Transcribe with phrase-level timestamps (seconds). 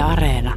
[0.00, 0.54] Areena.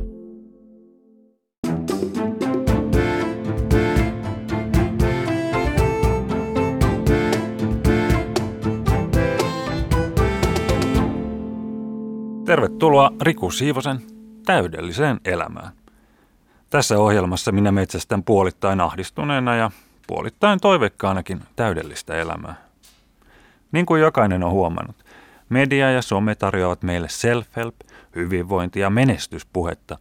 [12.46, 14.02] Tervetuloa Riku Siivosen
[14.46, 15.72] täydelliseen elämään.
[16.70, 19.72] Tässä ohjelmassa minä metsästän puolittain ahdistuneena ja
[20.08, 22.56] puolittain toiveikkaanakin täydellistä elämää.
[23.72, 24.96] Niin kuin jokainen on huomannut,
[25.50, 29.98] media ja some tarjoavat meille self-help, hyvinvointi- ja menestyspuhetta,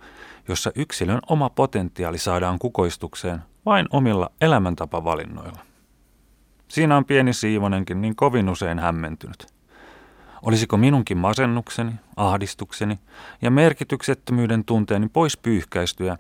[0.49, 5.59] jossa yksilön oma potentiaali saadaan kukoistukseen vain omilla elämäntapavalinnoilla.
[6.69, 9.47] Siinä on pieni siivonenkin niin kovin usein hämmentynyt.
[10.43, 12.99] Olisiko minunkin masennukseni, ahdistukseni
[13.43, 16.17] ja merkityksettömyyden tunteeni pois pyyhkäistyä,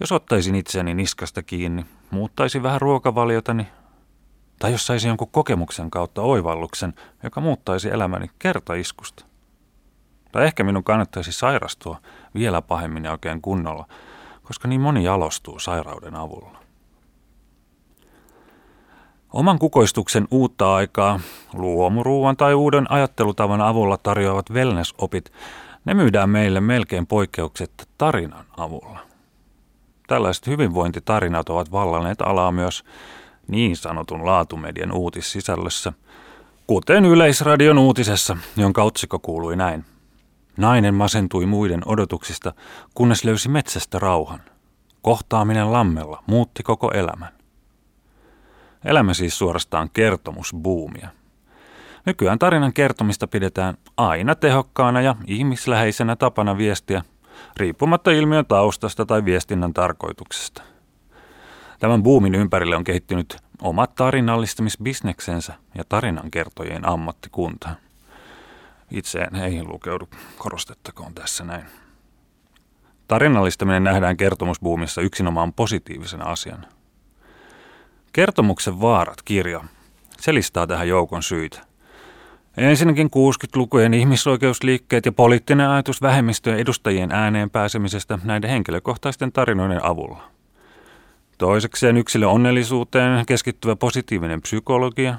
[0.00, 3.66] jos ottaisin itseäni niskasta kiinni, muuttaisin vähän ruokavaliotani,
[4.58, 9.27] tai jos saisin jonkun kokemuksen kautta oivalluksen, joka muuttaisi elämäni kertaiskusta.
[10.32, 11.96] Tai ehkä minun kannattaisi sairastua
[12.34, 13.86] vielä pahemmin ja oikein kunnolla,
[14.42, 16.58] koska niin moni jalostuu sairauden avulla.
[19.32, 21.20] Oman kukoistuksen uutta aikaa,
[21.54, 25.32] luomuruuan tai uuden ajattelutavan avulla tarjoavat wellness-opit,
[25.84, 28.98] ne myydään meille melkein poikkeuksetta tarinan avulla.
[30.06, 32.84] Tällaiset hyvinvointitarinat ovat vallanneet alaa myös
[33.48, 35.92] niin sanotun laatumedian uutissisällössä,
[36.66, 39.84] kuten Yleisradion uutisessa, jonka otsikko kuului näin.
[40.58, 42.52] Nainen masentui muiden odotuksista,
[42.94, 44.40] kunnes löysi metsästä rauhan.
[45.02, 47.32] Kohtaaminen lammella muutti koko elämän.
[48.84, 51.08] Elämä siis suorastaan kertomusbuumia.
[52.06, 57.02] Nykyään tarinan kertomista pidetään aina tehokkaana ja ihmisläheisenä tapana viestiä,
[57.56, 60.62] riippumatta ilmiön taustasta tai viestinnän tarkoituksesta.
[61.78, 67.87] Tämän buumin ympärille on kehittynyt omat tarinallistamisbisneksensä ja tarinankertojien ammattikunta.
[68.90, 70.08] Itseen ei lukeudu,
[70.38, 71.64] korostettakoon tässä näin.
[73.08, 76.66] Tarinallistaminen nähdään kertomusbuumissa yksinomaan positiivisena asiana.
[78.12, 79.64] Kertomuksen vaarat kirja,
[80.20, 81.60] se listaa tähän joukon syitä.
[82.56, 90.30] Ensinnäkin 60-lukujen ihmisoikeusliikkeet ja poliittinen ajatus vähemmistöjen edustajien ääneen pääsemisestä näiden henkilökohtaisten tarinoiden avulla.
[91.38, 95.14] Toisekseen yksilön onnellisuuteen keskittyvä positiivinen psykologia,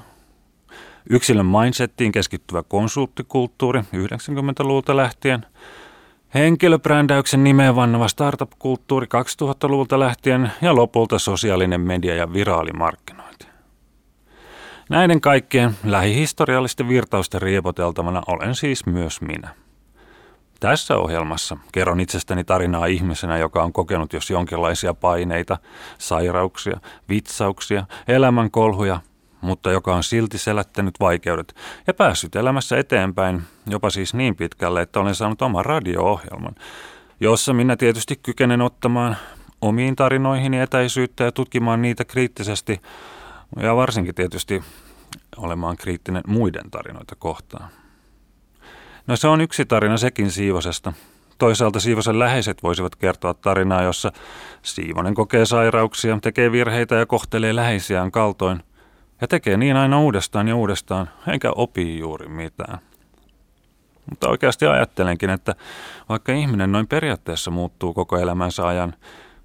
[1.10, 5.46] yksilön mindsettiin keskittyvä konsulttikulttuuri 90-luvulta lähtien,
[6.34, 13.46] henkilöbrändäyksen nimeen vannava startup-kulttuuri 2000-luvulta lähtien ja lopulta sosiaalinen media ja viraalimarkkinointi.
[14.88, 19.48] Näiden kaikkien lähihistoriallisten virtausten riepoteltavana olen siis myös minä.
[20.60, 25.58] Tässä ohjelmassa kerron itsestäni tarinaa ihmisenä, joka on kokenut jos jonkinlaisia paineita,
[25.98, 29.00] sairauksia, vitsauksia, elämänkolhuja,
[29.40, 31.54] mutta joka on silti selättänyt vaikeudet
[31.86, 36.54] ja päässyt elämässä eteenpäin, jopa siis niin pitkälle, että olen saanut oman radio-ohjelman,
[37.20, 39.16] jossa minä tietysti kykenen ottamaan
[39.60, 42.80] omiin tarinoihini etäisyyttä ja tutkimaan niitä kriittisesti
[43.56, 44.62] ja varsinkin tietysti
[45.36, 47.70] olemaan kriittinen muiden tarinoita kohtaan.
[49.06, 50.92] No se on yksi tarina sekin Siivosesta.
[51.38, 54.12] Toisaalta Siivosen läheiset voisivat kertoa tarinaa, jossa
[54.62, 58.62] Siivonen kokee sairauksia, tekee virheitä ja kohtelee läheisiään kaltoin.
[59.20, 62.78] Ja tekee niin aina uudestaan ja uudestaan, enkä opi juuri mitään.
[64.10, 65.54] Mutta oikeasti ajattelenkin, että
[66.08, 68.94] vaikka ihminen noin periaatteessa muuttuu koko elämänsä ajan,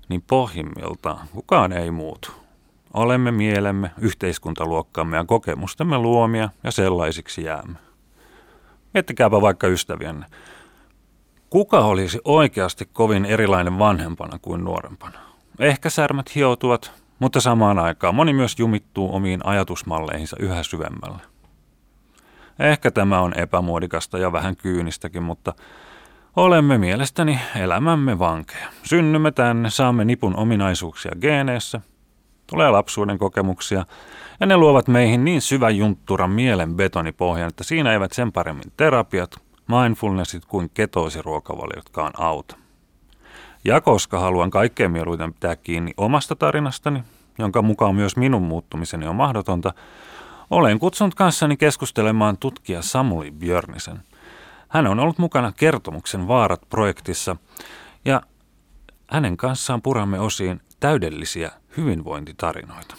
[0.10, 2.32] niin pohjimmiltaan kukaan ei muutu.
[2.94, 7.78] Olemme mielemme, yhteiskuntaluokkamme ja kokemustemme luomia ja sellaisiksi jäämme.
[8.94, 10.26] Miettikääpä vaikka ystävienne.
[11.50, 15.20] Kuka olisi oikeasti kovin erilainen vanhempana kuin nuorempana?
[15.60, 21.22] Ehkä särmät hioutuvat, mutta samaan aikaan moni myös jumittuu omiin ajatusmalleihinsa yhä syvemmälle.
[22.60, 25.54] Ehkä tämä on epämuodikasta ja vähän kyynistäkin, mutta
[26.36, 28.68] olemme mielestäni elämämme vankeja.
[28.84, 31.82] Synnymme tänne, saamme nipun ominaisuuksia geeneissä,
[32.48, 33.86] tulee lapsuuden kokemuksia
[34.40, 39.36] ja ne luovat meihin niin syvän juntturan mielen betonipohjan, että siinä eivät sen paremmin terapiat,
[39.68, 42.65] mindfulnessit kuin ketoosiruokavaliotkaan auta.
[43.66, 47.04] Ja koska haluan kaikkein mieluiten pitää kiinni omasta tarinastani,
[47.40, 49.74] jonka mukaan myös minun muuttumiseni on mahdotonta,
[50.50, 54.00] olen kutsunut kanssani keskustelemaan tutkija Samuli Björnisen.
[54.68, 57.38] Hän on ollut mukana Kertomuksen vaarat-projektissa
[58.06, 58.22] ja
[59.08, 62.96] hänen kanssaan puramme osiin täydellisiä hyvinvointitarinoita.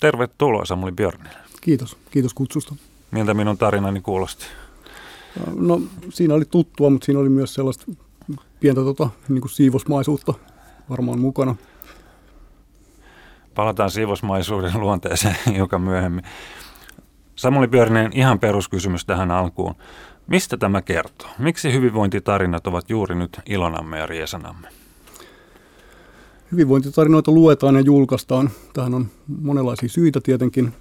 [0.00, 1.38] Tervetuloa Samuli Björnille.
[1.60, 2.74] Kiitos, kiitos kutsusta.
[3.10, 4.46] Miltä minun tarinani kuulosti?
[5.54, 7.86] No siinä oli tuttua, mutta siinä oli myös sellaista
[8.60, 10.34] pientä tota, niin kuin siivosmaisuutta
[10.90, 11.56] varmaan mukana.
[13.54, 16.24] Palataan siivosmaisuuden luonteeseen joka myöhemmin.
[17.36, 19.74] Samuli Björninen, ihan peruskysymys tähän alkuun.
[20.26, 21.28] Mistä tämä kertoo?
[21.38, 24.68] Miksi hyvinvointitarinat ovat juuri nyt ilonamme ja riesanamme?
[26.52, 28.50] Hyvinvointitarinoita luetaan ja julkaistaan.
[28.72, 29.06] Tähän on
[29.42, 30.72] monenlaisia syitä tietenkin.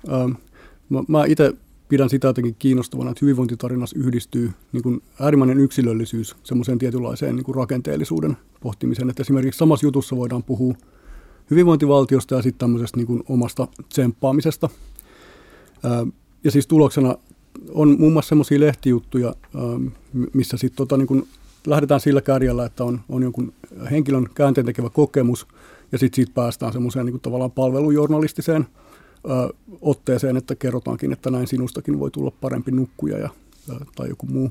[1.07, 1.53] Mä itse
[1.89, 7.55] pidän sitä jotenkin kiinnostavana, että hyvinvointitarinassa yhdistyy niin kuin äärimmäinen yksilöllisyys semmoiseen tietynlaiseen niin kuin
[7.55, 9.09] rakenteellisuuden pohtimiseen.
[9.09, 10.73] Että esimerkiksi samassa jutussa voidaan puhua
[11.51, 14.69] hyvinvointivaltiosta ja sitten tämmöisestä niin kuin omasta tsemppaamisesta.
[16.43, 17.15] Ja siis tuloksena
[17.73, 19.35] on muun muassa semmoisia lehtijuttuja,
[20.33, 21.27] missä sitten tota, niin
[21.67, 23.53] lähdetään sillä kärjellä, että on, on jonkun
[23.91, 25.47] henkilön käänteentekevä kokemus,
[25.91, 28.67] ja sitten siitä päästään semmoiseen niin tavallaan palvelujournalistiseen
[29.81, 33.29] otteeseen, että kerrotaankin, että näin sinustakin voi tulla parempi nukkuja ja,
[33.95, 34.49] tai joku muu.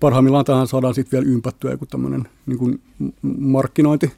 [0.00, 2.80] Parhaimmillaan tähän saadaan sitten vielä ympättyä joku tämmöinen niin
[3.38, 4.12] markkinointi,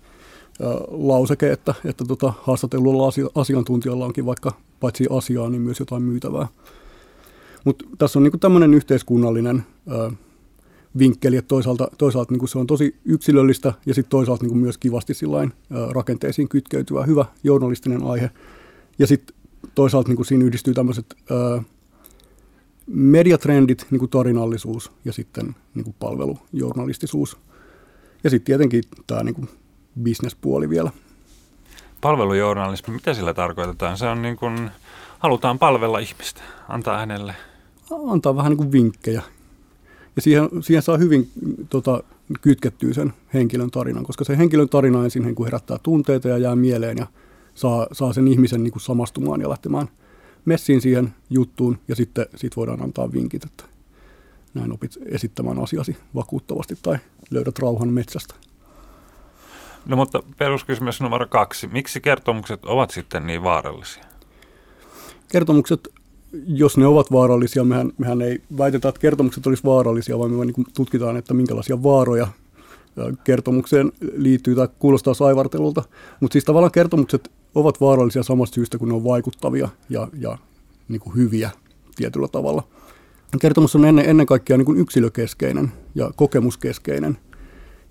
[0.88, 6.49] lauseke, että, että tota, haastatellulla asiantuntijalla onkin vaikka paitsi asiaa, niin myös jotain myytävää.
[7.64, 10.11] Mutta tässä on niinku tämmöinen yhteiskunnallinen ö,
[10.99, 15.14] vinkkeli, että toisaalta, toisaalta niinku se on tosi yksilöllistä ja sitten toisaalta niinku myös kivasti
[15.14, 18.31] sillain, ö, rakenteisiin kytkeytyvä hyvä journalistinen aihe.
[18.99, 19.37] Ja sitten
[19.75, 21.17] toisaalta niinku siinä yhdistyy tämmöiset
[22.87, 27.37] mediatrendit, niinku tarinallisuus ja sitten niinku palvelujournalistisuus.
[28.25, 29.49] Ja sitten tietenkin tämä niinku
[30.03, 30.91] bisnespuoli vielä.
[32.00, 33.99] Palvelujournalismi, mitä sillä tarkoitetaan?
[33.99, 34.71] Se on niin kuin,
[35.19, 37.35] halutaan palvella ihmistä, antaa hänelle.
[38.09, 39.23] Antaa vähän niin kuin vinkkejä.
[40.17, 41.31] Ja siihen, siihen saa hyvin
[41.71, 42.03] tota,
[42.41, 46.56] kytkettyä sen henkilön tarinan, koska se henkilön tarina ensin niin kuin herättää tunteita ja jää
[46.56, 47.06] mieleen ja
[47.58, 49.88] saa, saa sen ihmisen niin kuin samastumaan ja lähtemään
[50.44, 53.64] messiin siihen juttuun ja sitten sit voidaan antaa vinkit, että
[54.55, 56.99] näin opit esittämään asiasi vakuuttavasti tai
[57.31, 58.34] löydät rauhan metsästä.
[59.87, 61.66] No mutta peruskysymys numero kaksi.
[61.66, 64.04] Miksi kertomukset ovat sitten niin vaarallisia?
[65.28, 65.88] Kertomukset,
[66.46, 70.66] jos ne ovat vaarallisia, mehän, mehän ei väitetä, että kertomukset olisi vaarallisia, vaan me niin
[70.76, 72.28] tutkitaan, että minkälaisia vaaroja
[73.25, 75.82] kertomukseen liittyy tai kuulostaa saivartelulta.
[76.20, 80.39] Mutta siis tavallaan kertomukset ovat vaarallisia samasta syystä, kun ne on vaikuttavia ja, ja
[80.89, 81.50] niin kuin hyviä
[81.97, 82.62] tietyllä tavalla.
[83.41, 87.19] Kertomus on ennen, ennen kaikkea niin kuin yksilökeskeinen ja kokemuskeskeinen–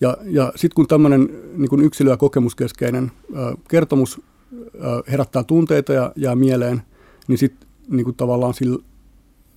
[0.01, 4.21] ja, ja sitten kun tämmöinen niin yksilö- ja kokemuskeskeinen ö, kertomus
[4.53, 6.81] ö, herättää tunteita ja jää mieleen,
[7.27, 8.83] niin sitten niin tavallaan sillä,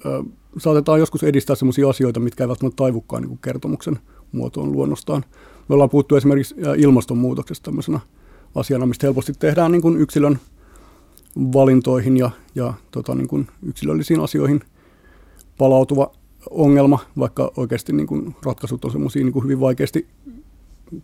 [0.06, 0.22] ö,
[0.58, 3.98] saatetaan joskus edistää sellaisia asioita, mitkä eivät välttämättä taivukkaan niin kertomuksen
[4.32, 5.24] muotoon luonnostaan.
[5.68, 8.00] Me ollaan puhuttu esimerkiksi ilmastonmuutoksesta tämmöisenä
[8.54, 10.40] asiana, mistä helposti tehdään niin kuin yksilön
[11.36, 14.60] valintoihin ja, ja tota, niin kuin yksilöllisiin asioihin
[15.58, 16.12] palautuva
[16.50, 20.06] ongelma, vaikka oikeasti niin kuin ratkaisut on semmoisia niin hyvin vaikeasti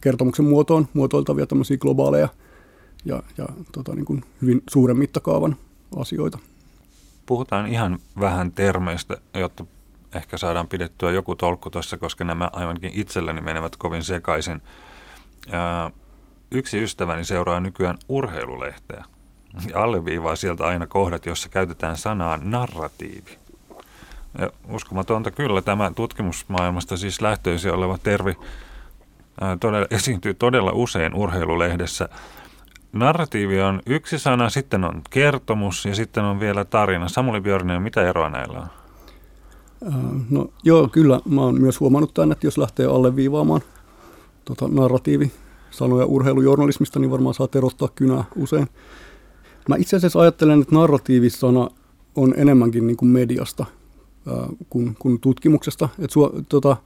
[0.01, 2.29] kertomuksen muotoon muotoiltavia tämmöisiä globaaleja
[3.05, 5.57] ja, ja tota, niin kuin hyvin suuren mittakaavan
[5.97, 6.39] asioita.
[7.27, 9.65] Puhutaan ihan vähän termeistä, jotta
[10.15, 14.63] ehkä saadaan pidettyä joku tolkku tuossa, koska nämä aivankin itselleni menevät kovin sekaisin.
[15.53, 15.91] Ja
[16.51, 19.05] yksi ystäväni seuraa nykyään urheilulehteä
[19.71, 23.39] ja alleviivaa sieltä aina kohdat, jossa käytetään sanaa narratiivi.
[24.39, 28.37] Ja uskomatonta kyllä tämä tutkimusmaailmasta siis lähtöisin oleva tervi
[29.41, 32.09] ää, todella, esiintyy todella usein urheilulehdessä.
[32.93, 37.09] Narratiivi on yksi sana, sitten on kertomus ja sitten on vielä tarina.
[37.09, 38.67] Samuli Björninen, mitä eroa näillä on?
[40.31, 41.21] No joo, kyllä.
[41.25, 43.61] Mä oon myös huomannut tämän, että jos lähtee alleviivaamaan
[44.45, 45.33] tota, narratiivi
[45.77, 48.67] sanoja urheilujournalismista, niin varmaan saa erottaa kynää usein.
[49.69, 51.71] Mä itse asiassa ajattelen, että narratiivisana
[52.17, 53.67] on enemmänkin niin kuin mediasta
[54.71, 55.89] kuin, kuin tutkimuksesta.
[55.99, 56.77] Et su, tota,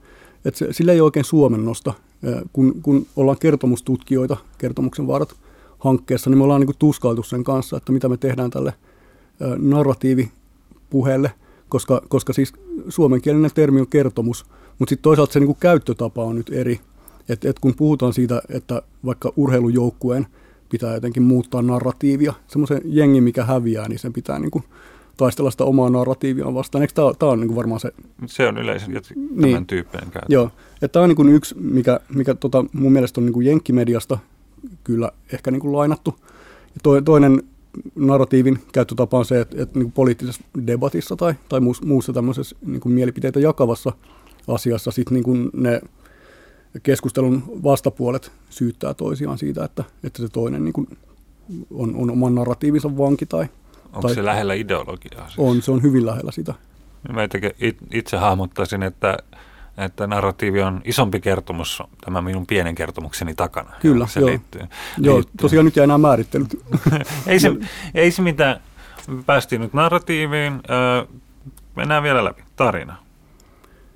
[0.45, 1.93] et se, sillä ei oikein suomennosta.
[2.53, 5.35] Kun, kun ollaan kertomustutkijoita kertomuksen vaarat
[5.79, 8.73] hankkeessa, niin me ollaan niin tuskailtu sen kanssa, että mitä me tehdään tälle
[9.57, 11.31] narratiivipuheelle,
[11.69, 12.53] koska, koska siis
[12.89, 14.45] suomenkielinen termi on kertomus,
[14.79, 16.79] mutta sitten toisaalta se niin käyttötapa on nyt eri.
[17.29, 20.27] Et, et kun puhutaan siitä, että vaikka urheilujoukkueen
[20.69, 24.63] pitää jotenkin muuttaa narratiivia, semmoisen jengi, mikä häviää, niin sen pitää niin kuin
[25.17, 26.81] taistella sitä omaa narratiivia vastaan.
[26.81, 27.91] Eikö tämä, tämä on niin varmaan se...
[28.25, 30.33] Se on yleisen tämän niin, tyyppinen käyttö.
[30.33, 34.17] Joo, että tämä on niin yksi, mikä, mikä tota, mun mielestä on niin jenkkimediasta
[34.83, 36.15] kyllä ehkä niin kuin lainattu.
[36.63, 37.43] Ja to, toinen
[37.95, 42.93] narratiivin käyttötapa on se, että, että niin poliittisessa debatissa tai, tai muussa tämmöisessä niin kuin
[42.93, 43.91] mielipiteitä jakavassa
[44.47, 45.81] asiassa sit niin kuin ne
[46.83, 50.87] keskustelun vastapuolet syyttää toisiaan siitä, että, että se toinen niin kuin
[51.73, 53.45] on, on oman narratiivinsa vanki tai,
[53.85, 55.27] Onko tai, se lähellä ideologiaa?
[55.27, 55.39] Siis?
[55.39, 56.53] On, se on hyvin lähellä sitä.
[57.13, 57.21] Mä
[57.91, 59.17] itse hahmottaisin, että,
[59.77, 63.71] että narratiivi on isompi kertomus tämä minun pienen kertomukseni takana.
[63.79, 64.29] Kyllä, se joo.
[64.29, 64.61] Liittyy,
[64.97, 65.37] joo liittyy.
[65.41, 66.59] tosiaan nyt jää nämä määrittelyt.
[67.27, 67.51] ei, se,
[67.95, 68.61] ei se mitään.
[69.25, 70.53] Päästiin nyt narratiiviin.
[71.75, 72.43] Mennään vielä läpi.
[72.55, 73.10] Tarina.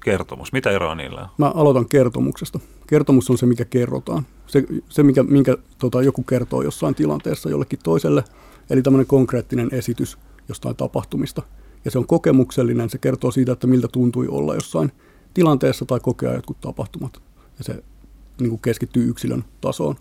[0.06, 0.54] Kertomus.
[0.54, 1.28] Mitä eroa niillä on?
[1.38, 2.60] Mä aloitan kertomuksesta.
[2.88, 4.26] Kertomus on se, mikä kerrotaan.
[4.48, 8.24] Se, se mikä, minkä tota, joku kertoo jossain tilanteessa jollekin toiselle.
[8.70, 10.18] Eli tämmöinen konkreettinen esitys
[10.50, 11.42] jostain tapahtumista.
[11.86, 12.90] Ja se on kokemuksellinen.
[12.90, 14.92] Se kertoo siitä, että miltä tuntui olla jossain
[15.34, 17.22] tilanteessa tai kokea jotkut tapahtumat.
[17.58, 17.84] Ja se
[18.40, 19.96] niin kuin keskittyy yksilön tasoon.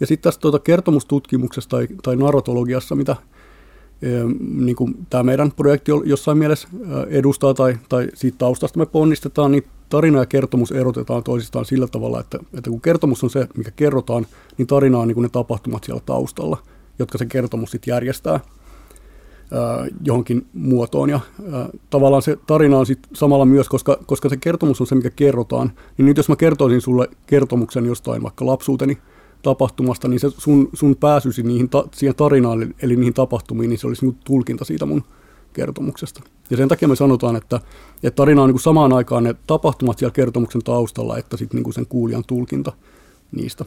[0.00, 3.16] Ja sitten tässä tuota kertomustutkimuksessa tai, tai narratologiassa, mitä
[4.54, 6.68] niin kuin tämä meidän projekti jossain mielessä
[7.08, 12.20] edustaa tai, tai siitä taustasta me ponnistetaan, niin tarina ja kertomus erotetaan toisistaan sillä tavalla,
[12.20, 14.26] että, että kun kertomus on se, mikä kerrotaan,
[14.58, 16.58] niin tarina on niin kuin ne tapahtumat siellä taustalla,
[16.98, 18.40] jotka se kertomus sitten järjestää
[20.04, 21.10] johonkin muotoon.
[21.10, 21.20] Ja
[21.90, 25.72] tavallaan se tarina on sitten samalla myös, koska, koska se kertomus on se, mikä kerrotaan,
[25.98, 28.98] niin nyt jos mä kertoisin sulle kertomuksen jostain vaikka lapsuuteni
[29.44, 33.86] tapahtumasta, niin se sun, sun pääsysi niihin ta, siihen tarinaan, eli niihin tapahtumiin, niin se
[33.86, 35.04] olisi niin tulkinta siitä mun
[35.52, 36.22] kertomuksesta.
[36.50, 37.60] Ja sen takia me sanotaan, että,
[38.02, 41.86] että tarina on niin samaan aikaan ne tapahtumat siellä kertomuksen taustalla, että sitten niin sen
[41.86, 42.72] kuulijan tulkinta
[43.32, 43.64] niistä.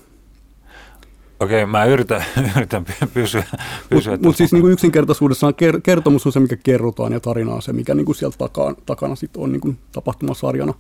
[1.40, 2.26] Okei, mä yritän,
[2.58, 3.44] yritän pysyä.
[3.90, 5.54] pysyä Mutta mut siis niin kuin yksinkertaisuudessaan
[5.84, 9.16] kertomus on se, mikä kerrotaan, ja tarina on se, mikä niin kuin sieltä takaa, takana
[9.16, 10.74] sit on niin kuin tapahtumasarjana.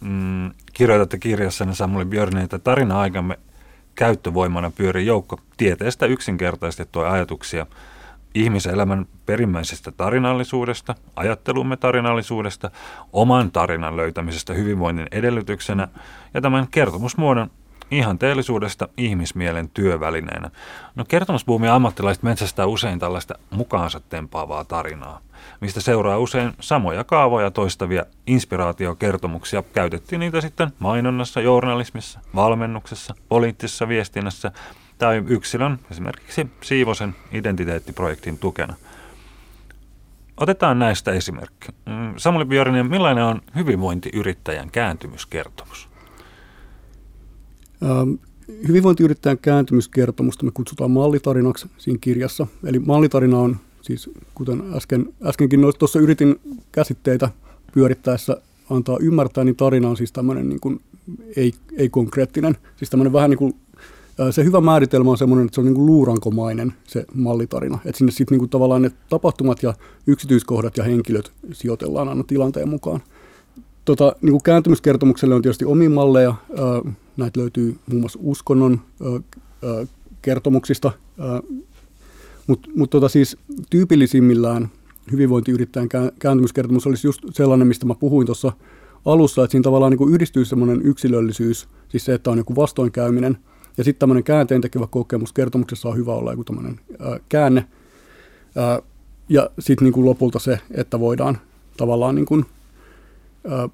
[0.00, 3.38] Mm, kirjoitatte kirjassanne Samuli Björni, että tarina-aikamme
[3.94, 7.66] käyttövoimana pyörii joukko tieteestä yksinkertaistettuja ajatuksia
[8.34, 12.70] ihmiselämän perimmäisestä tarinallisuudesta, ajattelumme tarinallisuudesta,
[13.12, 15.88] oman tarinan löytämisestä hyvinvoinnin edellytyksenä
[16.34, 17.50] ja tämän kertomusmuodon
[17.90, 20.50] ihanteellisuudesta ihmismielen työvälineenä.
[20.94, 25.20] No kertomusbuumi ammattilaiset metsästää usein tällaista mukaansa tempaavaa tarinaa,
[25.60, 29.62] mistä seuraa usein samoja kaavoja toistavia inspiraatiokertomuksia.
[29.62, 34.52] Käytettiin niitä sitten mainonnassa, journalismissa, valmennuksessa, poliittisessa viestinnässä
[34.98, 38.74] tai yksilön, esimerkiksi Siivosen identiteettiprojektin tukena.
[40.36, 41.68] Otetaan näistä esimerkki.
[41.86, 45.89] Mm, Samuli Björninen, millainen on hyvinvointiyrittäjän kääntymyskertomus?
[47.82, 48.14] Ähm,
[48.68, 52.46] hyvinvointiyrittäjän kääntymyskertomusta me kutsutaan mallitarinaksi siinä kirjassa.
[52.64, 56.40] Eli mallitarina on siis, kuten äsken, äskenkin tuossa yritin
[56.72, 57.28] käsitteitä
[57.72, 58.36] pyörittäessä
[58.70, 60.80] antaa ymmärtää, niin tarina on siis tämmöinen niin kuin
[61.36, 62.56] ei, ei-konkreettinen.
[62.76, 63.54] Siis tämmöinen vähän niin kuin,
[64.30, 67.78] se hyvä määritelmä on semmoinen, että se on niin kuin luurankomainen se mallitarina.
[67.84, 69.74] Että sinne sitten niin kuin tavallaan ne tapahtumat ja
[70.06, 73.00] yksityiskohdat ja henkilöt sijoitellaan aina tilanteen mukaan.
[73.84, 76.34] Tota, niin kuin kääntymyskertomukselle on tietysti omia malleja.
[77.20, 78.80] Näitä löytyy muun muassa uskonnon
[80.22, 80.92] kertomuksista,
[82.46, 83.36] mutta mut tota siis
[83.70, 84.68] tyypillisimmillään
[85.12, 88.52] hyvinvointiyrittäjän kääntymyskertomus olisi just sellainen, mistä mä puhuin tuossa
[89.04, 93.38] alussa, että siinä tavallaan niin yhdistyy semmoinen yksilöllisyys, siis se, että on joku vastoinkäyminen,
[93.78, 95.32] ja sitten tämmöinen käänteen tekevä kokemus.
[95.32, 96.80] Kertomuksessa on hyvä olla joku tämmöinen
[97.28, 97.66] käänne.
[98.56, 98.82] Ää,
[99.28, 101.38] ja sitten niin lopulta se, että voidaan
[101.76, 102.46] tavallaan, niin kuin,
[103.48, 103.68] ää,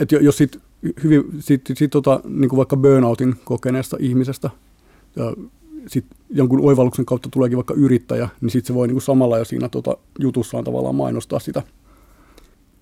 [0.00, 0.60] että jos sitten
[1.04, 4.50] hyvin, sit, sit, tota, niin vaikka burnoutin kokeneesta ihmisestä
[5.16, 5.34] ja
[5.86, 9.68] sit jonkun oivalluksen kautta tuleekin vaikka yrittäjä, niin sitten se voi niin samalla jo siinä
[9.68, 11.62] tota, jutussaan tavallaan mainostaa sitä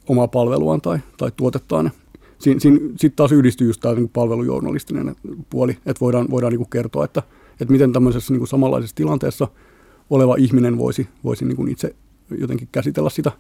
[0.08, 1.90] omaa palveluaan tai, tai tuotettaan.
[2.38, 5.16] Siin, siin, sitten taas yhdistyy just tämä niin palvelujournalistinen
[5.50, 7.22] puoli, että voidaan, voidaan niin kertoa, että,
[7.60, 9.48] että miten tämmöisessä niin samanlaisessa tilanteessa
[10.10, 11.94] oleva ihminen voisi, voisi niin itse
[12.38, 13.32] jotenkin käsitellä sitä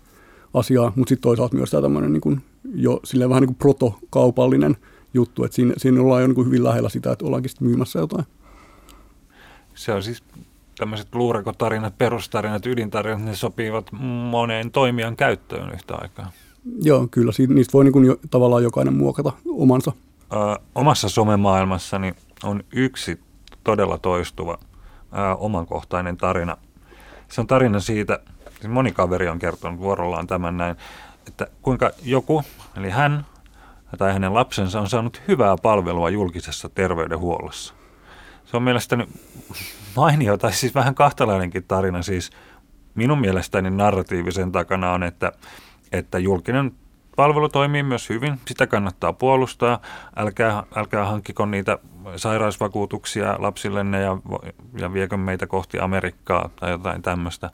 [0.54, 2.42] asiaa, mutta sitten toisaalta myös tämä tämmöinen niin kuin
[2.74, 4.76] jo silleen vähän niin kuin protokaupallinen
[5.14, 7.98] juttu, että siinä, siinä ollaan jo niin kuin hyvin lähellä sitä, että ollaankin sitten myymässä
[7.98, 8.24] jotain.
[9.74, 10.22] Se on siis
[10.78, 13.92] tämmöiset luurakotarinat, perustarinat, ydintarinat, ne sopivat
[14.30, 16.30] moneen toimijan käyttöön yhtä aikaa.
[16.82, 17.32] Joo, kyllä.
[17.48, 19.92] Niistä voi niin kuin jo, tavallaan jokainen muokata omansa.
[20.32, 20.36] Ö,
[20.74, 22.14] omassa somemaailmassani
[22.44, 23.20] on yksi
[23.64, 26.56] todella toistuva ö, omankohtainen tarina.
[27.28, 28.20] Se on tarina siitä,
[28.60, 30.76] siis moni kaveri on kertonut vuorollaan tämän näin,
[31.26, 32.42] että kuinka joku,
[32.76, 33.26] eli hän
[33.98, 37.74] tai hänen lapsensa on saanut hyvää palvelua julkisessa terveydenhuollossa.
[38.44, 39.06] Se on mielestäni
[39.96, 42.02] mainio, tai siis vähän kahtalainenkin tarina.
[42.02, 42.30] Siis
[42.94, 45.32] minun mielestäni narratiivisen takana on, että,
[45.92, 46.72] että julkinen
[47.16, 48.40] palvelu toimii myös hyvin.
[48.46, 49.80] Sitä kannattaa puolustaa.
[50.16, 51.78] Älkää, älkää hankkiko niitä
[52.16, 54.18] sairausvakuutuksia lapsillenne ja,
[54.78, 57.50] ja viekö meitä kohti Amerikkaa tai jotain tämmöistä.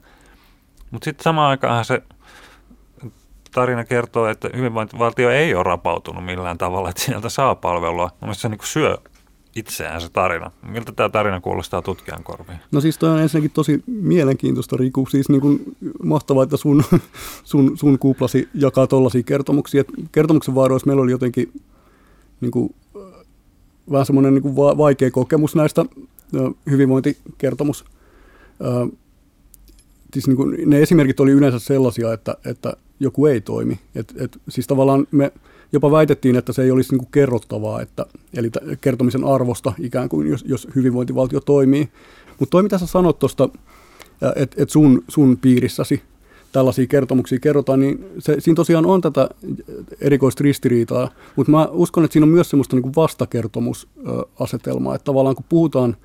[0.95, 2.01] Mutta sitten samaan aikaan se
[3.51, 8.09] tarina kertoo, että hyvinvointivaltio ei ole rapautunut millään tavalla, että sieltä saa palvelua.
[8.21, 8.97] Mielestäni se niin syö
[9.55, 10.51] itseään se tarina.
[10.67, 12.59] Miltä tämä tarina kuulostaa tutkijan korviin?
[12.71, 15.05] No siis toi on ensinnäkin tosi mielenkiintoista, Riku.
[15.09, 16.83] Siis niin kuin mahtavaa, että sun,
[17.43, 19.83] sun, sun kuplasi jakaa tollaisia kertomuksia.
[20.11, 21.61] Kertomuksen vaaroissa meillä oli jotenkin
[22.41, 22.75] niin kuin,
[23.91, 25.85] vähän semmoinen niin kuin vaikea kokemus näistä
[26.69, 27.85] hyvinvointikertomus.
[30.13, 33.79] Siis niin kuin, ne esimerkit oli yleensä sellaisia, että, että joku ei toimi.
[33.95, 35.31] Et, et, siis tavallaan me
[35.71, 40.27] jopa väitettiin, että se ei olisi niin kuin kerrottavaa, että, eli kertomisen arvosta ikään kuin,
[40.27, 41.89] jos, jos hyvinvointivaltio toimii.
[42.39, 43.49] Mutta toi, mitä sä sanot tuosta,
[44.35, 46.01] että et sun, sun piirissäsi
[46.51, 49.29] tällaisia kertomuksia kerrotaan, niin se, siinä tosiaan on tätä
[50.01, 55.45] erikoista ristiriitaa, mutta mä uskon, että siinä on myös semmoista niin vastakertomusasetelmaa, että tavallaan kun
[55.49, 55.97] puhutaan,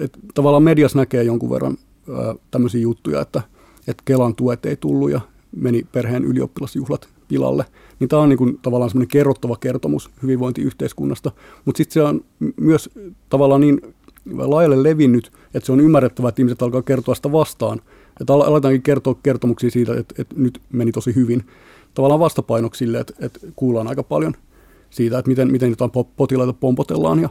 [0.00, 1.76] että tavallaan medias näkee jonkun verran
[2.50, 3.42] tämmöisiä juttuja, että,
[3.88, 5.20] että Kelan tuet ei tullut ja
[5.56, 7.64] meni perheen ylioppilasjuhlat pilalle,
[8.00, 11.32] niin tämä on niin kuin tavallaan semmoinen kerrottava kertomus hyvinvointiyhteiskunnasta,
[11.64, 12.24] mutta sitten se on
[12.60, 12.90] myös
[13.28, 13.80] tavallaan niin
[14.38, 17.80] laajalle levinnyt, että se on ymmärrettävä, että ihmiset alkaa kertoa sitä vastaan.
[18.20, 21.44] Että aletaankin kertoa kertomuksia siitä, että, että nyt meni tosi hyvin.
[21.94, 24.34] Tavallaan vastapainoksi sille, että, että kuullaan aika paljon
[24.90, 27.18] siitä, että miten, miten jotain potilaita pompotellaan.
[27.22, 27.28] Ja...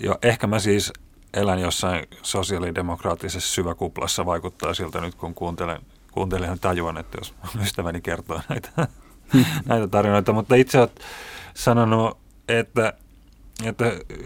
[0.00, 0.92] Joo, ehkä mä siis
[1.34, 5.80] elän jossain sosiaalidemokraattisessa syväkuplassa, vaikuttaa siltä nyt, kun kuuntelen,
[6.12, 8.68] kuuntelen tajuan, että jos ystäväni kertoo näitä,
[9.66, 10.32] näitä tarinoita.
[10.32, 11.00] Mutta itse olet
[11.54, 12.92] sanonut, että,
[13.64, 13.84] että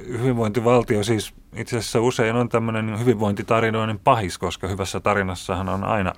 [0.09, 6.13] hyvinvointivaltio siis itse asiassa usein on tämmöinen hyvinvointitarinoinen pahis, koska hyvässä tarinassahan on aina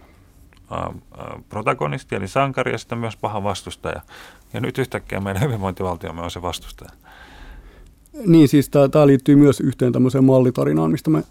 [1.49, 4.01] protagonisti eli sankari ja sitten myös paha vastustaja.
[4.53, 6.91] Ja nyt yhtäkkiä meidän hyvinvointivaltiomme on se vastustaja.
[8.27, 11.23] Niin, siis tämä liittyy myös yhteen tämmöiseen mallitarinaan, mistä me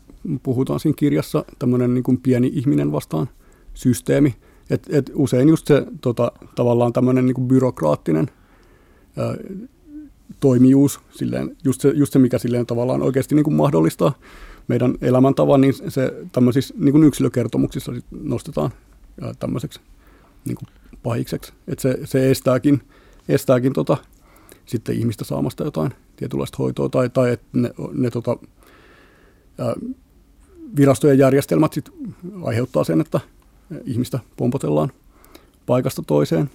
[0.44, 3.30] puhutaan siinä kirjassa, tämmöinen niin kuin pieni ihminen vastaan
[3.74, 4.36] systeemi.
[4.70, 8.28] Et, et usein just se tota, tavallaan tämmöinen niin kuin byrokraattinen
[9.18, 9.36] ää,
[10.40, 14.14] toimijuus, silleen, just, se, just se, mikä silleen tavallaan oikeasti niin kuin mahdollistaa
[14.68, 18.72] meidän elämäntavan, niin se tämmöisissä niin kuin yksilökertomuksissa sit nostetaan
[19.22, 19.80] ää, tämmöiseksi
[20.46, 20.68] niin kuin
[21.04, 21.54] pahikseksi.
[21.68, 22.82] Et se, se estääkin,
[23.30, 23.98] estääkin tota,
[24.66, 28.38] sitten ihmistä saamasta jotain tietynlaista hoitoa tai, tai että ne, ne tota,
[30.78, 31.90] virastojen järjestelmät sit
[32.44, 33.20] aiheuttaa sen, että
[33.86, 34.92] ihmistä pompotellaan
[35.66, 36.50] paikasta toiseen.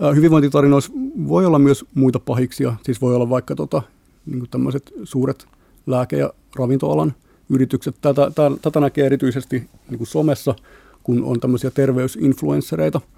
[0.00, 0.92] Ää, hyvinvointitarinoissa
[1.28, 3.82] voi olla myös muita pahiksia, siis voi olla vaikka tota,
[4.26, 5.46] niin tämmöiset suuret
[5.86, 7.14] lääke- ja ravintoalan
[7.50, 7.96] yritykset.
[8.00, 8.30] Tätä,
[8.62, 10.54] tätä näkee erityisesti niin somessa,
[11.02, 13.00] kun on tämmöisiä terveysinfluenssereita–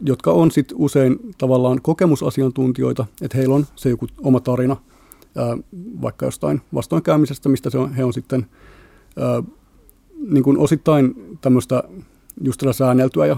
[0.00, 4.76] jotka on sitten usein tavallaan kokemusasiantuntijoita, että heillä on se joku oma tarina
[6.02, 8.46] vaikka jostain vastoinkäymisestä, mistä se on, he on sitten
[10.28, 11.84] niin kuin osittain tämmöistä
[12.40, 13.36] just tällä säänneltyä ja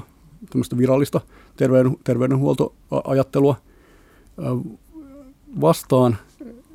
[0.51, 1.21] tämmöistä virallista
[1.57, 3.57] terveyden, terveydenhuoltoajattelua
[5.61, 6.17] vastaan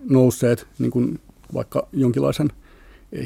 [0.10, 1.20] nousseet niin kuin
[1.54, 2.50] vaikka jonkinlaisen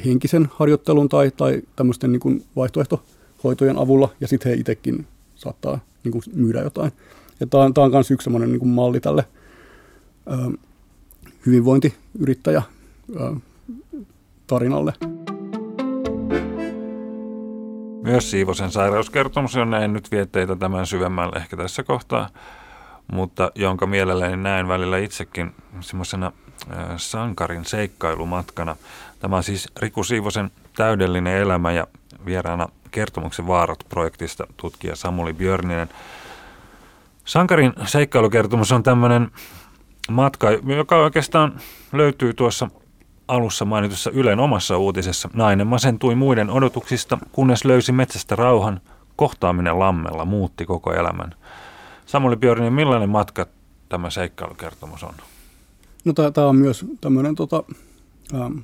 [0.05, 5.07] henkisen harjoittelun tai, tai tämmöisten niin kuin vaihtoehtohoitojen avulla, ja sitten he itsekin
[5.43, 6.91] saattaa niin kuin myydä jotain.
[7.39, 9.25] Ja tämä on, tämä on myös yksi semmoinen niin kuin malli tälle
[10.31, 10.57] ö,
[11.45, 12.61] hyvinvointiyrittäjä
[13.15, 13.35] ö,
[14.47, 14.93] tarinalle.
[18.03, 22.29] Myös Siivosen sairauskertomus, jonne en nyt vie teitä tämän syvemmälle ehkä tässä kohtaa,
[23.11, 26.31] mutta jonka mielelläni näen välillä itsekin semmoisena
[26.97, 28.75] sankarin seikkailumatkana.
[29.19, 31.87] Tämä on siis Riku Siivosen täydellinen elämä ja
[32.25, 35.89] vieraana kertomuksen vaarat projektista tutkija Samuli Björninen.
[37.25, 39.31] Sankarin seikkailukertomus on tämmöinen
[40.11, 41.59] matka, joka oikeastaan
[41.93, 42.69] löytyy tuossa
[43.27, 45.29] alussa mainitussa Ylen omassa uutisessa.
[45.33, 48.81] Nainen masentui muiden odotuksista, kunnes löysi metsästä rauhan.
[49.15, 51.35] Kohtaaminen lammella muutti koko elämän.
[52.05, 53.45] Samuli Björninen, millainen matka
[53.89, 55.13] tämä seikkailukertomus on?
[56.05, 57.63] No tämä on myös tämmöinen tota,
[58.33, 58.57] ähm,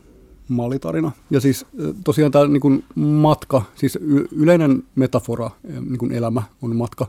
[0.49, 1.11] mallitarina.
[1.29, 1.65] Ja siis
[2.03, 3.99] tosiaan tämä niin matka, siis
[4.31, 7.07] yleinen metafora, niin kuin elämä on matka,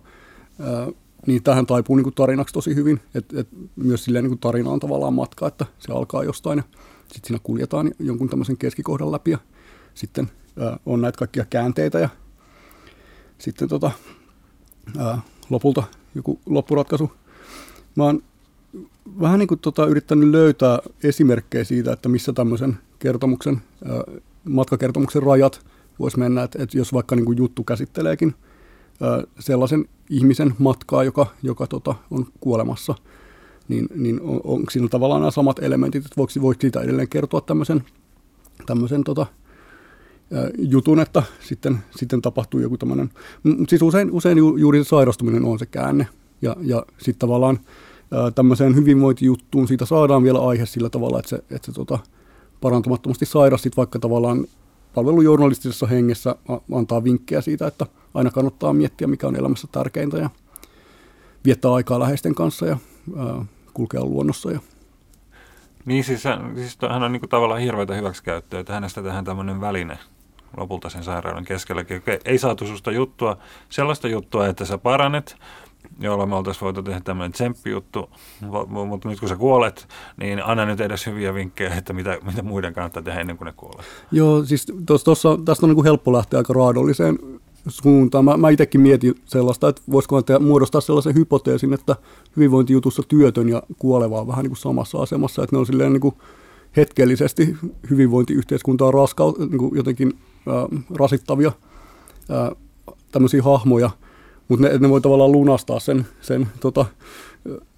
[1.26, 3.00] niin tähän taipuu niin kuin tarinaksi tosi hyvin.
[3.14, 6.62] Et, et myös silleen niin kuin tarina on tavallaan matka, että se alkaa jostain ja
[7.02, 9.38] sitten siinä kuljetaan jonkun tämmöisen keskikohdan läpi ja
[9.94, 10.30] sitten
[10.86, 12.08] on näitä kaikkia käänteitä ja
[13.38, 13.90] sitten tota,
[15.50, 15.82] lopulta
[16.14, 17.12] joku loppuratkaisu.
[17.96, 18.22] Mä oon
[19.20, 23.62] vähän niin kuin tota, yrittänyt löytää esimerkkejä siitä, että missä tämmöisen kertomuksen,
[24.44, 25.66] matkakertomuksen rajat.
[25.98, 28.34] Voisi mennä, että, että jos vaikka niin kuin juttu käsitteleekin
[29.38, 32.94] sellaisen ihmisen matkaa, joka, joka tota, on kuolemassa,
[33.68, 37.40] niin, niin on, onko siinä tavallaan nämä samat elementit, että voiko, voiko siitä edelleen kertoa
[37.40, 37.84] tämmöisen,
[38.66, 39.26] tämmöisen tota,
[40.58, 43.10] jutun, että sitten, sitten tapahtuu joku tämmöinen,
[43.68, 46.06] siis usein, usein juuri se sairastuminen on se käänne,
[46.42, 47.58] ja, ja sitten tavallaan
[48.34, 51.98] tämmöiseen hyvinvointijuttuun siitä saadaan vielä aihe sillä tavalla, että se, että se tota,
[52.60, 54.44] parantumattomasti sairas sit vaikka tavallaan
[54.94, 56.36] palvelujournalistisessa hengessä
[56.74, 60.30] antaa vinkkejä siitä, että aina kannattaa miettiä, mikä on elämässä tärkeintä ja
[61.44, 62.78] viettää aikaa läheisten kanssa ja
[63.16, 63.44] ää,
[63.74, 64.50] kulkea luonnossa.
[64.50, 64.60] Ja.
[65.84, 66.22] Niin siis,
[66.54, 69.98] siis hän on niin kuin tavallaan hirveätä hyväksikäyttöä, että hänestä tehdään tämmöinen väline
[70.56, 71.84] lopulta sen sairauden keskellä.
[72.24, 73.36] Ei saatu susta juttua,
[73.68, 75.36] sellaista juttua, että sä paranet,
[76.00, 77.32] jolla me oltaisiin voitu tehdä tämmöinen
[77.70, 78.10] juttu,
[78.68, 82.74] mutta nyt kun sä kuolet, niin anna nyt edes hyviä vinkkejä, että mitä, mitä muiden
[82.74, 83.84] kannattaa tehdä ennen kuin ne kuolee.
[84.12, 84.66] Joo, siis
[85.04, 87.18] tossa, tästä on niin kuin helppo lähteä aika raadolliseen
[87.68, 88.24] suuntaan.
[88.24, 91.96] Mä, mä itsekin mietin sellaista, että voisiko te muodostaa sellaisen hypoteesin, että
[92.36, 96.00] hyvinvointijutussa työtön ja kuoleva on vähän niin kuin samassa asemassa, että ne on silleen niin
[96.00, 96.14] kuin
[96.76, 97.56] hetkellisesti
[97.90, 101.52] hyvinvointiyhteiskuntaa raskau, niin kuin jotenkin äh, rasittavia
[102.30, 102.50] äh,
[103.12, 103.90] tämmöisiä hahmoja,
[104.50, 106.86] mutta ne, ne voi tavallaan lunastaa sen, sen tota,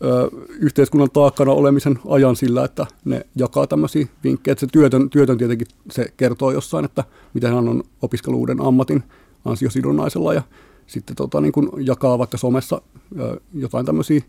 [0.02, 4.54] ö, yhteiskunnan taakkana olemisen ajan sillä, että ne jakaa tämmöisiä vinkkejä.
[4.58, 7.04] Se työtön, työtön tietenkin se kertoo jossain, että
[7.34, 9.02] miten hän on opiskeluuden ammatin
[9.44, 10.42] ansiosidonnaisella ja
[10.86, 12.82] sitten tota, niin kuin jakaa vaikka somessa
[13.20, 14.20] ö, jotain tämmöisiä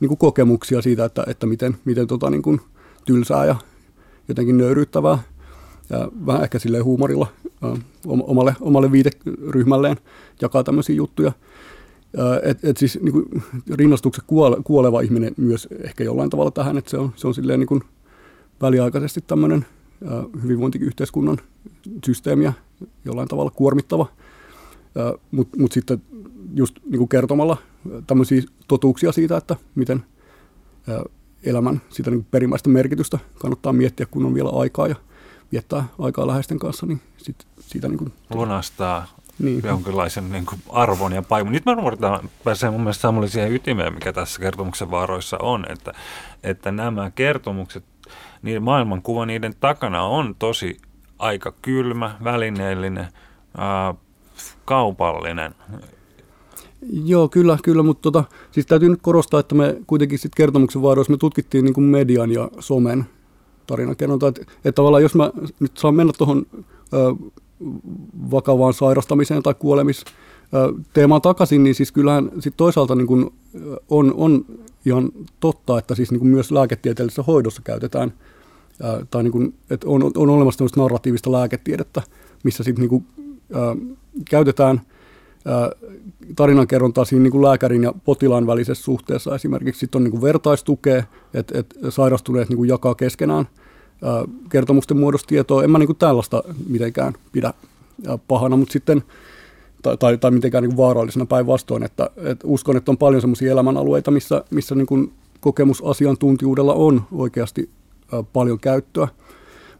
[0.00, 2.60] niin kokemuksia siitä, että, että miten, miten tota, niin kuin
[3.04, 3.56] tylsää ja
[4.28, 5.18] jotenkin nöyryyttävää
[5.90, 7.26] ja vähän ehkä silleen huumorilla
[7.64, 7.76] ö,
[8.06, 9.96] omalle, omalle viiteryhmälleen
[10.40, 11.32] jakaa tämmöisiä juttuja–
[12.42, 13.42] et, et siis niin kuin,
[13.74, 17.60] rinnastuksen kuole, kuoleva ihminen myös ehkä jollain tavalla tähän, että se on, se on silleen
[17.60, 17.82] niin kuin
[18.62, 19.66] väliaikaisesti tämmöinen
[20.42, 21.38] hyvinvointiyhteiskunnan
[22.06, 22.52] systeemiä
[23.04, 24.06] jollain tavalla kuormittava,
[25.30, 26.02] mutta mut sitten
[26.54, 27.56] just niin kuin kertomalla
[28.06, 30.04] tämmöisiä totuuksia siitä, että miten
[31.42, 34.94] elämän sitä niin perimmäistä merkitystä kannattaa miettiä, kun on vielä aikaa ja
[35.52, 38.12] viettää aikaa läheisten kanssa, niin sit, siitä niin kuin...
[38.34, 39.06] Lunastaa
[39.40, 39.62] niin.
[39.64, 41.52] jonkinlaisen niin kuin arvon ja paivun.
[41.52, 45.92] Nyt me ruvetaan pääsee mun mielestä Samuli siihen ytimeen, mikä tässä kertomuksen vaaroissa on, että,
[46.42, 47.84] että nämä kertomukset,
[48.42, 50.76] niin maailmankuva niiden takana on tosi
[51.18, 53.08] aika kylmä, välineellinen,
[53.56, 53.94] ää,
[54.64, 55.54] kaupallinen.
[57.04, 61.10] Joo, kyllä, kyllä mutta tota, siis täytyy nyt korostaa, että me kuitenkin sit kertomuksen vaaroissa
[61.10, 63.04] me tutkittiin niin kuin median ja somen
[63.66, 66.46] tarinakerrontaa, että, että tavallaan jos mä nyt saan mennä tuohon
[68.30, 73.30] vakavaan sairastamiseen tai kuolemisteemaan takaisin, niin siis kyllähän sit toisaalta niin kuin
[73.88, 74.44] on, on
[74.86, 78.12] ihan totta, että siis niin kuin myös lääketieteellisessä hoidossa käytetään,
[79.10, 82.02] tai niin kuin, että on, on olemassa tämmöistä narratiivista lääketiedettä,
[82.42, 83.06] missä sitten niin kuin,
[83.54, 83.76] ää,
[84.30, 84.80] käytetään
[85.44, 85.70] ää,
[86.36, 89.34] tarinankerrontaa siinä niin kuin lääkärin ja potilaan välisessä suhteessa.
[89.34, 93.48] Esimerkiksi sitten on niin kuin vertaistukea, että, että sairastuneet niin kuin jakaa keskenään–
[94.48, 95.64] kertomusten muodosta tietoa.
[95.64, 97.54] En mä niin tällaista mitenkään pidä
[98.28, 99.02] pahana, mutta sitten
[99.82, 104.10] tai, tai, tai mitenkään niin vaarallisena päinvastoin, että, että uskon, että on paljon sellaisia elämänalueita,
[104.10, 107.70] missä, missä niin kuin kokemusasiantuntijuudella on oikeasti
[108.32, 109.08] paljon käyttöä.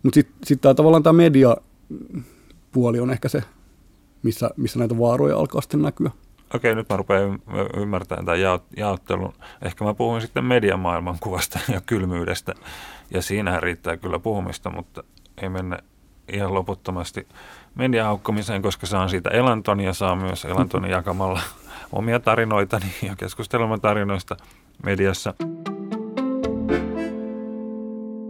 [0.03, 3.43] Mutta sitten sit tämä tavallaan tämä mediapuoli on ehkä se,
[4.23, 6.11] missä, missä näitä vaaroja alkaa sitten näkyä.
[6.55, 7.39] Okei, nyt mä rupean
[7.77, 8.41] ymmärtämään tämän
[8.77, 9.33] jaottelun.
[9.63, 12.55] Ehkä mä puhun sitten mediamaailman kuvasta ja kylmyydestä.
[13.11, 15.05] Ja siinähän riittää kyllä puhumista, mutta
[15.43, 15.79] ei mennä
[16.33, 17.29] ihan loputtomasti
[17.75, 21.41] mediahaukkomiseen, koska saan siitä elantoni ja saa myös elantoni jakamalla
[21.93, 24.37] omia tarinoitani ja keskustelman tarinoista
[24.85, 25.35] mediassa.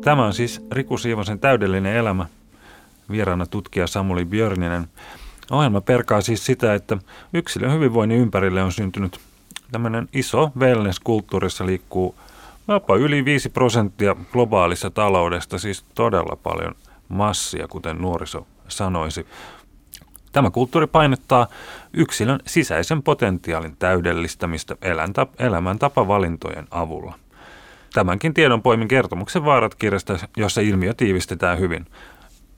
[0.05, 2.27] Tämä on siis Riku Siivosen täydellinen elämä.
[3.11, 4.89] Vieraana tutkija Samuli Björninen.
[5.51, 6.97] Ohjelma perkaa siis sitä, että
[7.33, 9.21] yksilön hyvinvoinnin ympärille on syntynyt
[9.73, 12.15] tämmöinen iso wellness-kulttuurissa liikkuu
[12.75, 16.75] jopa yli 5 prosenttia globaalissa taloudesta, siis todella paljon
[17.09, 19.27] massia, kuten nuoriso sanoisi.
[20.33, 21.47] Tämä kulttuuri painottaa
[21.93, 24.77] yksilön sisäisen potentiaalin täydellistämistä
[25.39, 27.15] elämäntapavalintojen avulla.
[27.93, 31.87] Tämänkin tiedon poimin kertomuksen vaarat kirjasta, jossa ilmiö tiivistetään hyvin.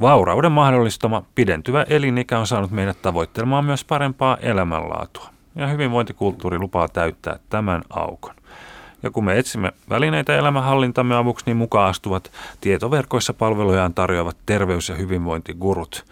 [0.00, 5.30] Vaurauden mahdollistama pidentyvä elinikä on saanut meidät tavoittelemaan myös parempaa elämänlaatua.
[5.54, 8.34] Ja hyvinvointikulttuuri lupaa täyttää tämän aukon.
[9.02, 14.94] Ja kun me etsimme välineitä elämänhallintamme avuksi, niin mukaan astuvat tietoverkoissa palvelujaan tarjoavat terveys- ja
[14.94, 16.04] hyvinvointigurut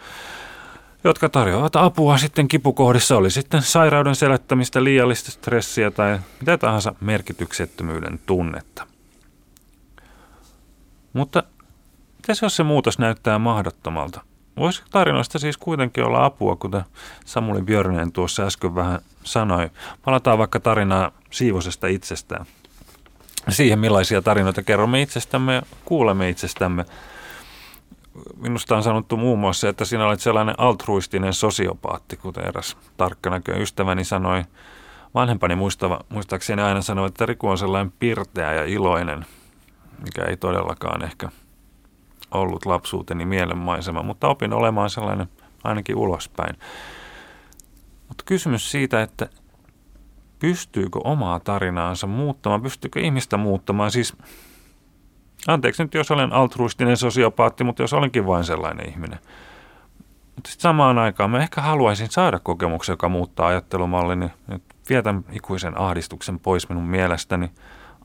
[1.03, 8.19] jotka tarjoavat apua sitten kipukohdissa, oli sitten sairauden selättämistä, liiallista stressiä tai mitä tahansa merkityksettömyyden
[8.25, 8.87] tunnetta.
[11.13, 11.43] Mutta
[12.17, 14.21] mitä jos se muutos näyttää mahdottomalta?
[14.57, 16.83] Voisiko tarinoista siis kuitenkin olla apua, kuten
[17.25, 19.69] Samuli Björnen tuossa äsken vähän sanoi?
[20.05, 22.45] Palataan vaikka tarinaa Siivosesta itsestään.
[23.49, 26.85] Siihen, millaisia tarinoita kerromme itsestämme ja kuulemme itsestämme.
[28.37, 34.03] Minusta on sanottu muun muassa, että sinä olet sellainen altruistinen sosiopaatti, kuten eräs tarkkanäköinen ystäväni
[34.03, 34.43] sanoi.
[35.15, 39.25] Vanhempani muistava, muistaakseni aina sanoi, että Riku on sellainen pirteä ja iloinen,
[40.03, 41.29] mikä ei todellakaan ehkä–
[42.31, 45.27] ollut lapsuuteni mielenmaisema, mutta opin olemaan sellainen
[45.63, 46.55] ainakin ulospäin.
[48.07, 49.29] Mutta kysymys siitä, että
[50.41, 54.17] pystyykö omaa tarinaansa muuttamaan, pystyykö ihmistä muuttamaan, siis
[55.47, 59.19] anteeksi nyt jos olen altruistinen sosiopaatti, mutta jos olenkin vain sellainen ihminen.
[60.35, 64.29] Mutta sitten samaan aikaan mä ehkä haluaisin saada kokemuksen, joka muuttaa ajattelumallini.
[64.89, 67.51] vie tämän ikuisen ahdistuksen pois minun mielestäni,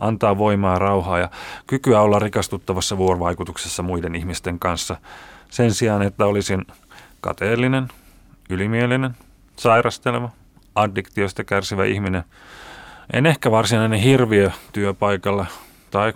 [0.00, 1.28] antaa voimaa, rauhaa ja
[1.66, 4.96] kykyä olla rikastuttavassa vuorovaikutuksessa muiden ihmisten kanssa
[5.50, 6.66] sen sijaan, että olisin
[7.20, 7.88] kateellinen,
[8.50, 9.16] ylimielinen,
[9.56, 10.30] sairasteleva,
[10.76, 12.24] addiktiosta kärsivä ihminen.
[13.12, 15.46] En ehkä varsinainen hirviö työpaikalla
[15.90, 16.12] tai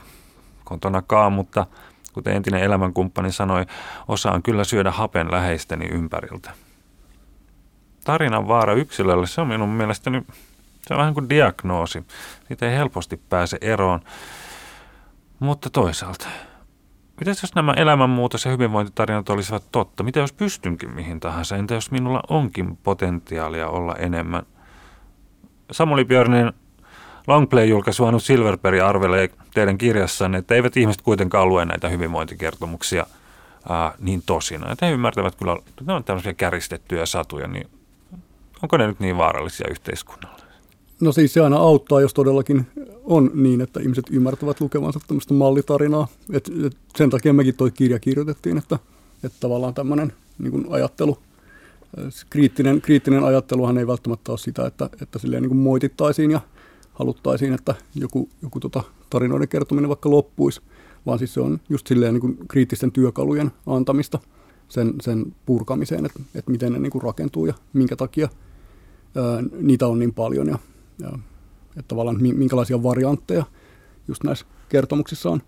[0.65, 1.67] kotonakaan, mutta
[2.13, 3.67] kuten entinen elämänkumppani sanoi,
[4.09, 6.51] osaan kyllä syödä hapen läheisteni ympäriltä.
[8.05, 10.23] Tarinan vaara yksilölle, se on minun mielestäni,
[10.87, 12.05] se on vähän kuin diagnoosi.
[12.49, 14.01] Siitä ei helposti pääse eroon.
[15.39, 16.29] Mutta toisaalta,
[17.21, 20.03] mitä jos nämä elämänmuutos- ja hyvinvointitarinat olisivat totta?
[20.03, 21.57] Mitä jos pystynkin mihin tahansa?
[21.57, 24.43] Entä jos minulla onkin potentiaalia olla enemmän?
[25.73, 26.53] Samuli Björnin
[27.27, 33.07] Longplay-julkaisu Anu Silverberg arvelee teidän kirjassanne, että eivät ihmiset kuitenkaan lue näitä hyvinvointikertomuksia
[33.69, 34.73] ää, niin tosina.
[34.73, 37.71] Että he ymmärtävät kyllä, että ne on tämmöisiä käristettyjä satuja, niin
[38.63, 40.40] onko ne nyt niin vaarallisia yhteiskunnalle?
[41.01, 42.67] No siis se aina auttaa, jos todellakin
[43.05, 46.09] on niin, että ihmiset ymmärtävät lukevansa tämmöistä mallitarinaa.
[46.33, 48.79] Et, et sen takia mekin toi kirja kirjoitettiin, että,
[49.25, 51.19] että tavallaan tämmöinen niin ajattelu,
[52.31, 56.41] kriittinen, kriittinen ajatteluhan ei välttämättä ole sitä, että, että silleen niin moitittaisiin ja
[56.93, 60.61] haluttaisiin, että joku, joku tota tarinoiden kertominen vaikka loppuisi,
[61.07, 64.19] vaan siis se on just silleen niin kuin kriittisten työkalujen antamista
[64.69, 68.29] sen, sen purkamiseen, että, että miten ne niin kuin rakentuu ja minkä takia
[69.17, 70.59] ää, niitä on niin paljon ja,
[71.07, 73.45] että tavallaan minkälaisia variantteja
[74.09, 75.43] just näissä kertomuksissa on.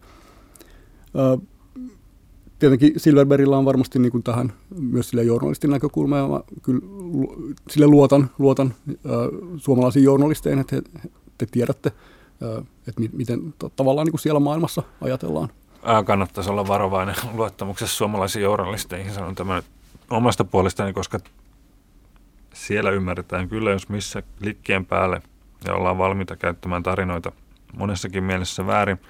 [2.59, 6.81] Tietenkin Silverbergillä on varmasti niin kuin tähän myös sille journalistin näkökulma, ja mä kyllä
[7.71, 8.75] sille luotan, luotan
[9.57, 10.83] suomalaisiin journalisteihin, että he,
[11.39, 11.93] te tiedätte,
[12.89, 15.49] että miten tavallaan niin kuin siellä maailmassa ajatellaan.
[16.05, 19.63] Kannattaisi olla varovainen luottamuksessa suomalaisiin journalisteihin, sanon tämän
[20.11, 21.19] omasta puolestani, koska
[22.55, 25.23] siellä ymmärretään kyllä, jos missä liikkeen päälle
[25.67, 27.33] ja ollaan valmiita käyttämään tarinoita
[27.77, 29.01] monessakin mielessä väärin.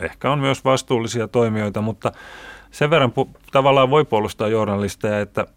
[0.00, 2.12] Ehkä on myös vastuullisia toimijoita, mutta
[2.70, 5.46] sen verran pu- tavallaan voi puolustaa journalisteja, että–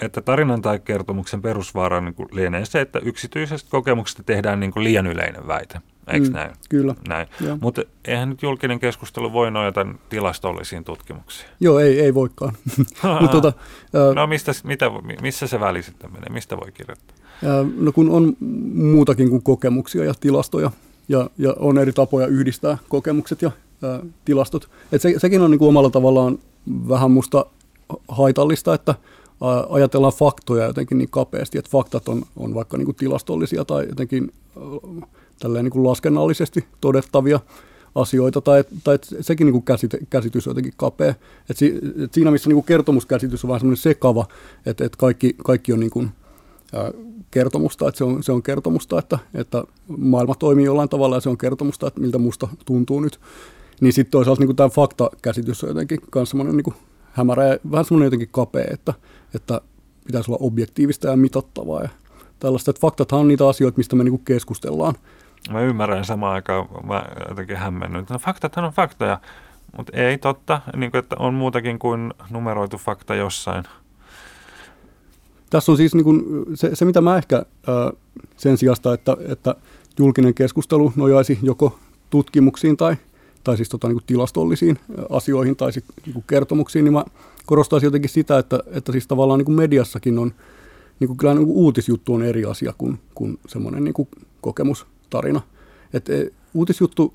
[0.00, 4.84] että tarinan tai kertomuksen perusvaara niin kuin lienee se, että yksityisestä kokemuksesta tehdään niin kuin
[4.84, 5.80] liian yleinen väite.
[6.06, 6.50] Eikö mm, näin?
[6.68, 6.94] Kyllä.
[7.08, 7.26] Näin.
[7.60, 11.50] Mutta eihän nyt julkinen keskustelu voi nojata tilastollisiin tutkimuksiin.
[11.60, 12.52] Joo, ei, ei voikaan.
[13.20, 14.90] Mut, ää, no mistä, mitä,
[15.22, 16.28] missä se väli sitten menee?
[16.30, 17.16] Mistä voi kirjoittaa?
[17.44, 18.36] Ää, no kun on
[18.74, 20.70] muutakin kuin kokemuksia ja tilastoja,
[21.08, 23.50] ja, ja on eri tapoja yhdistää kokemukset ja
[23.82, 24.68] ää, tilastot.
[24.92, 26.38] Et se, sekin on niin kuin omalla tavallaan
[26.88, 27.46] vähän musta
[28.08, 28.94] haitallista, että–
[29.68, 34.32] ajatellaan faktoja jotenkin niin kapeasti, että faktat on, on vaikka niin kuin tilastollisia tai jotenkin
[35.38, 37.40] tälleen niin kuin laskennallisesti todettavia
[37.94, 41.14] asioita, tai, tai sekin niin kuin käsite, käsitys on jotenkin kapea.
[41.50, 44.26] Et si, et siinä missä niin kuin kertomuskäsitys on vähän semmoinen sekava,
[44.66, 46.12] että, että kaikki, kaikki on niin kuin, ää,
[47.30, 49.64] kertomusta, että se on, se on kertomusta, että, että
[49.98, 53.20] maailma toimii jollain tavalla ja se on kertomusta, että miltä musta tuntuu nyt.
[53.80, 56.74] Niin sitten toisaalta niin tämä faktakäsitys on jotenkin myös semmoinen niin
[57.12, 58.94] hämärä ja vähän semmoinen jotenkin kapea, että,
[59.34, 59.60] että
[60.06, 61.88] pitäisi olla objektiivista ja mitattavaa ja
[62.40, 62.70] tällaista.
[62.70, 64.94] Että faktathan on niitä asioita, mistä me niinku keskustellaan.
[65.50, 68.10] Mä ymmärrän samaan aikaan, mä jotenkin hämmennyt.
[68.10, 69.20] No faktathan on faktoja,
[69.76, 73.64] mutta ei totta, niin kuin, että on muutakin kuin numeroitu fakta jossain.
[75.54, 77.36] Tässä on siis niin kuin se, se, mitä mä ehkä
[77.66, 77.92] ää,
[78.36, 79.54] sen sijasta, että, että
[79.98, 81.78] julkinen keskustelu nojaisi joko
[82.10, 82.96] tutkimuksiin tai
[83.44, 84.78] tai siis tota, niin kuin tilastollisiin
[85.10, 87.04] asioihin tai sit, niin kuin kertomuksiin, niin mä
[87.46, 90.32] korostaisin jotenkin sitä, että, että siis tavallaan niin kuin mediassakin on,
[91.00, 94.08] niin kuin kyllä niin kuin uutisjuttu on eri asia kuin, kuin semmoinen niin kuin
[94.40, 95.40] kokemustarina.
[95.92, 97.12] Et, e, uutisjuttu,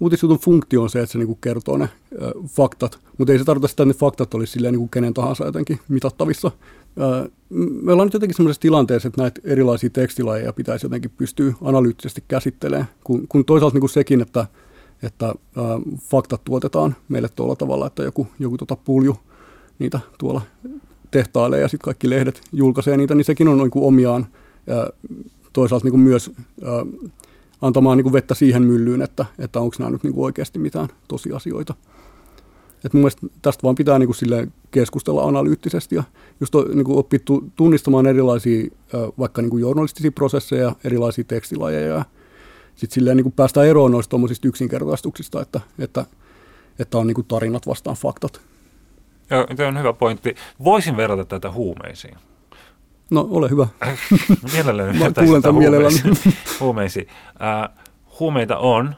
[0.00, 3.44] uutisjutun funktio on se, että se niin kuin kertoo ne ö, faktat, mutta ei se
[3.44, 6.50] tarkoita sitä, että ne faktat olisi silleen niin kuin kenen tahansa jotenkin mitattavissa.
[7.00, 7.30] Ö,
[7.82, 12.88] me ollaan nyt jotenkin sellaisessa tilanteessa, että näitä erilaisia tekstilajeja pitäisi jotenkin pystyä analyyttisesti käsittelemään,
[13.04, 14.46] kun, kun toisaalta niin kuin sekin, että
[15.02, 15.34] että ä,
[16.10, 19.16] faktat tuotetaan meille tuolla tavalla, että joku, joku tota pulju
[19.78, 20.42] niitä tuolla
[21.10, 24.26] tehtailee ja sitten kaikki lehdet julkaisee niitä, niin sekin on niin kuin omiaan
[24.70, 24.92] ä,
[25.52, 26.30] toisaalta niin kuin myös
[26.62, 26.70] ä,
[27.62, 30.88] antamaan niin kuin vettä siihen myllyyn, että, että onko nämä nyt niin kuin oikeasti mitään
[31.08, 31.74] tosiasioita.
[32.84, 36.02] Et mun mielestä tästä vaan pitää niin kuin keskustella analyyttisesti ja
[36.40, 37.18] just niin kuin oppia
[37.56, 38.70] tunnistamaan erilaisia
[39.18, 42.04] vaikka niin kuin journalistisia prosesseja, erilaisia tekstilajeja ja
[42.74, 46.06] sitten silleen niin kuin päästään eroon noista yksinkertaistuksista, että, että,
[46.78, 48.40] että on niin kuin tarinat vastaan faktat.
[49.30, 50.34] Joo, tämä on hyvä pointti.
[50.64, 52.16] Voisin verrata tätä huumeisiin.
[53.10, 53.66] No, ole hyvä.
[54.52, 55.96] Mielelläni Mä kuulen tämän mielelläni.
[56.60, 57.06] huumeisiin.
[57.06, 57.76] Uh,
[58.20, 58.94] huumeita on,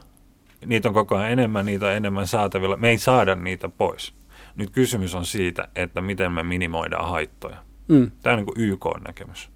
[0.65, 2.77] niitä on koko ajan enemmän, niitä on enemmän saatavilla.
[2.77, 4.13] Me ei saada niitä pois.
[4.55, 7.57] Nyt kysymys on siitä, että miten me minimoidaan haittoja.
[7.87, 8.11] Mm.
[8.21, 9.49] Tämä on niin YK-näkemys.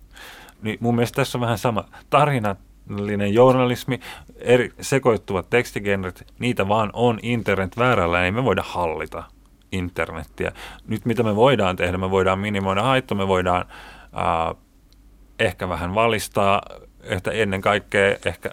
[0.62, 1.84] Niin mun mielestä tässä on vähän sama.
[2.10, 4.00] Tarinat tieteellinen journalismi,
[4.36, 9.24] eri sekoittuvat tekstigenret, niitä vaan on internet väärällä, ei me voida hallita
[9.72, 10.52] internettiä.
[10.88, 13.66] Nyt mitä me voidaan tehdä, me voidaan minimoida haitto, me voidaan
[14.18, 14.56] äh,
[15.40, 16.62] ehkä vähän valistaa,
[17.04, 18.52] että ennen kaikkea ehkä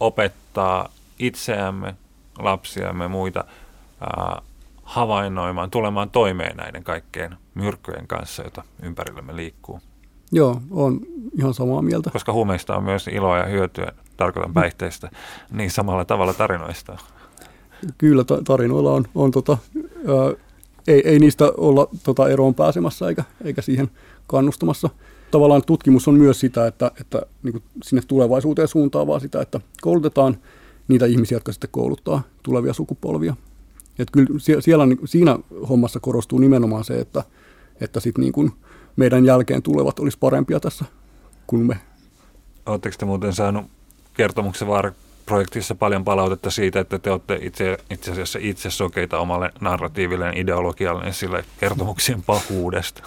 [0.00, 1.94] opettaa itseämme,
[2.38, 3.44] lapsiamme, muita
[4.02, 4.42] äh,
[4.82, 9.80] havainnoimaan, tulemaan toimeen näiden kaikkeen myrkkyjen kanssa, joita ympärillämme liikkuu.
[10.32, 11.00] Joo, on
[11.38, 12.10] ihan samaa mieltä.
[12.10, 15.10] Koska huumeista on myös iloa ja hyötyä, tarkoitan päihteistä,
[15.50, 16.98] niin samalla tavalla tarinoista.
[17.98, 19.58] Kyllä tarinoilla on, on tota,
[20.08, 20.46] ää,
[20.88, 23.90] ei, ei niistä olla tota eroon pääsemässä eikä, eikä siihen
[24.26, 24.90] kannustamassa.
[25.30, 30.36] Tavallaan tutkimus on myös sitä, että, että niin kuin sinne tulevaisuuteen suuntaavaa sitä, että koulutetaan
[30.88, 33.36] niitä ihmisiä, jotka sitten kouluttaa tulevia sukupolvia.
[33.98, 37.24] Et kyllä siellä, niin siinä hommassa korostuu nimenomaan se, että,
[37.80, 38.52] että sit niin kuin
[38.96, 40.84] meidän jälkeen tulevat olisi parempia tässä
[41.46, 41.78] kuin me.
[42.66, 43.64] Oletteko te muuten saanut
[44.14, 44.92] kertomuksen vaara
[45.26, 51.12] projektissa paljon palautetta siitä, että te olette itse, itse asiassa itse sokeita omalle narratiiville ideologialle
[51.12, 53.02] sille kertomuksien pahuudesta?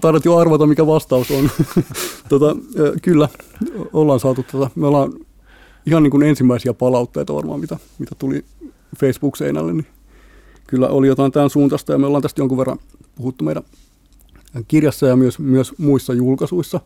[0.00, 1.50] Taidat, jo arvata, mikä vastaus on.
[2.28, 2.56] tota,
[3.02, 3.28] kyllä,
[3.92, 4.70] ollaan saatu tätä.
[4.74, 5.12] Me ollaan
[5.86, 8.44] ihan niin kuin ensimmäisiä palautteita varmaan, mitä, mitä tuli
[9.00, 9.86] Facebook-seinälle, niin
[10.66, 12.78] kyllä oli jotain tämän suuntaista ja me ollaan tästä jonkun verran
[13.14, 13.62] puhuttu meidän
[14.68, 16.80] kirjassa ja myös, myös muissa julkaisuissa.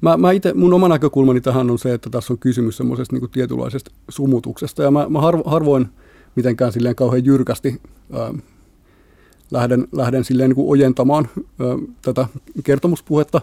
[0.00, 3.30] Mä, mä ite, mun oma näkökulmani tähän on se, että tässä on kysymys semmoisesta niin
[3.30, 5.88] tietynlaisesta sumutuksesta ja mä, mä harvo, harvoin
[6.36, 7.80] mitenkään silleen kauhean jyrkästi
[8.12, 8.34] ää,
[9.50, 11.66] lähden, lähden silleen niin kuin ojentamaan ää,
[12.02, 12.28] tätä
[12.64, 13.40] kertomuspuhetta.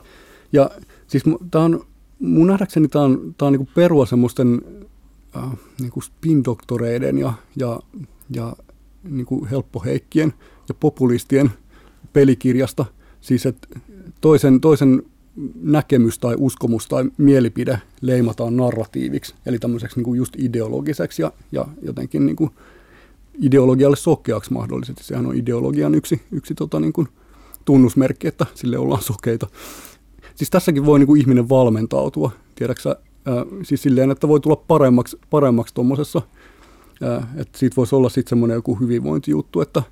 [0.53, 0.69] Ja
[1.07, 1.85] siis tämä on,
[2.19, 4.61] mun nähdäkseni tämä on, tää on niin perua semmoisten
[5.79, 7.79] niin spin-doktoreiden ja, ja,
[8.29, 8.55] ja
[9.03, 10.33] niin kuin helppoheikkien
[10.69, 11.51] ja populistien
[12.13, 12.85] pelikirjasta.
[13.21, 13.79] Siis, että
[14.21, 15.03] toisen, toisen
[15.61, 21.67] näkemys tai uskomus tai mielipide leimataan narratiiviksi, eli tämmöiseksi niin kuin just ideologiseksi ja, ja
[21.81, 22.51] jotenkin niin kuin
[23.41, 25.03] ideologialle sokeaksi mahdollisesti.
[25.03, 27.07] Sehän on ideologian yksi, yksi tota niin kuin
[27.65, 29.47] tunnusmerkki, että sille ollaan sokeita.
[30.35, 32.31] Siis tässäkin voi niin kuin ihminen valmentautua.
[32.55, 32.95] Tiedätkö
[33.63, 36.21] siis silleen, että voi tulla paremmaksi, paremmaksi tuommoisessa,
[37.37, 39.83] että siitä voisi olla sitten semmoinen joku hyvinvointijuttu, että,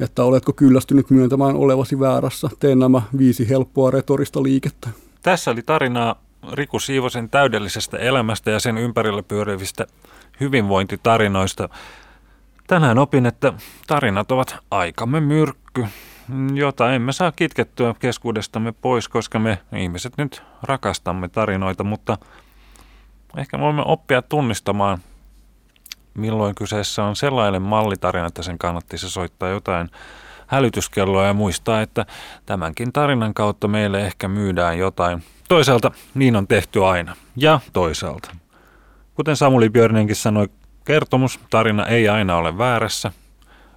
[0.00, 4.88] että oletko kyllästynyt myöntämään olevasi väärässä, tee nämä viisi helppoa retorista liikettä.
[5.22, 9.86] Tässä oli tarinaa Riku Siivosen täydellisestä elämästä ja sen ympärillä pyörivistä
[10.40, 11.68] hyvinvointitarinoista.
[12.66, 13.52] Tänään opin, että
[13.86, 15.86] tarinat ovat aikamme myrkky,
[16.54, 22.18] jota emme saa kitkettyä keskuudestamme pois, koska me ihmiset nyt rakastamme tarinoita, mutta
[23.36, 24.98] ehkä voimme oppia tunnistamaan,
[26.14, 29.90] milloin kyseessä on sellainen mallitarina, että sen kannattisi soittaa jotain
[30.46, 32.06] hälytyskelloa ja muistaa, että
[32.46, 35.24] tämänkin tarinan kautta meille ehkä myydään jotain.
[35.48, 37.16] Toisaalta niin on tehty aina.
[37.36, 38.36] Ja toisaalta.
[39.14, 40.48] Kuten Samuli Björninkin sanoi,
[40.84, 43.12] kertomus, tarina ei aina ole väärässä–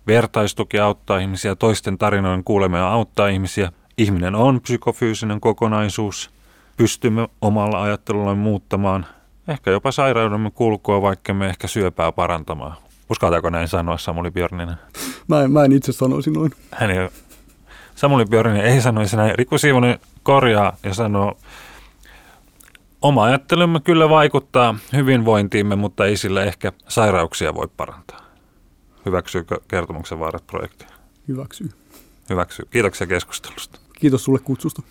[0.08, 3.72] Vertaistuki auttaa ihmisiä, toisten tarinoiden kuuleminen auttaa ihmisiä.
[3.98, 6.30] Ihminen on psykofyysinen kokonaisuus.
[6.78, 9.06] Pystymme omalla ajattelulla muuttamaan
[9.48, 12.78] ehkä jopa sairaudemme kulkua, vaikka me ehkä syöpää parantamaan.
[13.10, 14.76] Uskaltaako näin sanoa Samuli Björninen?
[15.28, 16.52] Mä en, mä en itse sanoisi noin.
[16.72, 17.10] Hän ei,
[17.96, 19.36] Samuli Björninen ei sanoisi näin.
[19.36, 21.38] Riku Siivonen korjaa ja sanoo,
[23.02, 28.22] oma ajattelumme kyllä vaikuttaa hyvinvointiimme, mutta ei sillä ehkä sairauksia voi parantaa.
[29.06, 30.86] Hyväksyykö kertomuksen vaarat projekti?
[31.28, 31.70] Hyväksyy.
[32.30, 32.68] Hyväksyy.
[32.72, 33.80] Kiitoksia keskustelusta.
[34.00, 34.82] Kiitos sulle kutsusta.